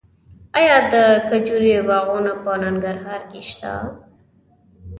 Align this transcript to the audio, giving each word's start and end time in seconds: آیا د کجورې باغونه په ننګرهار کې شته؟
آیا 0.59 0.77
د 0.91 0.93
کجورې 1.29 1.75
باغونه 1.87 2.33
په 2.43 2.51
ننګرهار 2.61 3.21
کې 3.31 3.41
شته؟ 3.49 3.73